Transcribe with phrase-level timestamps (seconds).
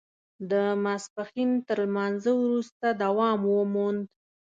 [0.49, 0.51] د
[0.83, 4.01] ماسپښین تر لمانځه وروسته دوام وموند.